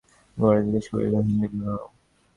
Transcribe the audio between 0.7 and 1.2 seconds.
করিল,